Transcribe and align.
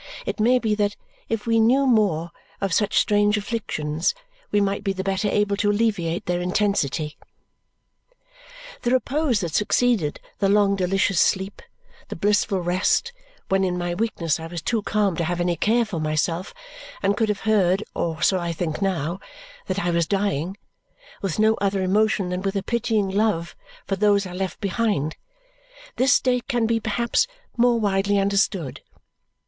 It 0.25 0.39
may 0.39 0.57
be 0.57 0.73
that 0.73 0.95
if 1.29 1.45
we 1.45 1.59
knew 1.59 1.85
more 1.85 2.31
of 2.59 2.73
such 2.73 2.97
strange 2.97 3.37
afflictions 3.37 4.15
we 4.49 4.59
might 4.59 4.83
be 4.83 4.93
the 4.93 5.03
better 5.03 5.27
able 5.27 5.55
to 5.57 5.69
alleviate 5.69 6.25
their 6.25 6.41
intensity. 6.41 7.19
The 8.81 8.89
repose 8.89 9.41
that 9.41 9.53
succeeded, 9.53 10.19
the 10.39 10.49
long 10.49 10.75
delicious 10.75 11.21
sleep, 11.21 11.61
the 12.07 12.15
blissful 12.15 12.61
rest, 12.61 13.13
when 13.47 13.63
in 13.63 13.77
my 13.77 13.93
weakness 13.93 14.39
I 14.39 14.47
was 14.47 14.63
too 14.63 14.81
calm 14.81 15.15
to 15.17 15.23
have 15.23 15.39
any 15.39 15.55
care 15.55 15.85
for 15.85 15.99
myself 16.01 16.51
and 17.03 17.15
could 17.15 17.29
have 17.29 17.41
heard 17.41 17.83
(or 17.93 18.23
so 18.23 18.39
I 18.39 18.53
think 18.53 18.81
now) 18.81 19.19
that 19.67 19.77
I 19.85 19.91
was 19.91 20.07
dying, 20.07 20.57
with 21.21 21.37
no 21.37 21.53
other 21.61 21.83
emotion 21.83 22.29
than 22.29 22.41
with 22.41 22.55
a 22.55 22.63
pitying 22.63 23.07
love 23.11 23.55
for 23.85 23.95
those 23.95 24.25
I 24.25 24.33
left 24.33 24.59
behind 24.61 25.15
this 25.97 26.11
state 26.15 26.47
can 26.47 26.65
be 26.65 26.79
perhaps 26.79 27.27
more 27.55 27.79
widely 27.79 28.17
understood. 28.17 28.81